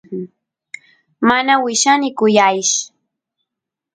mana 1.27 1.53
willani 1.63 2.09
kuyaysh 2.19 2.75